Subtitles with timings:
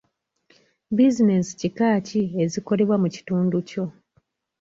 [0.95, 3.85] Bizinensi kika ki ezikolebwa mu kitundu ekyo?